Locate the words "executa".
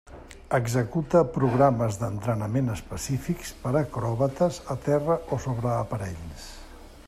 0.57-1.19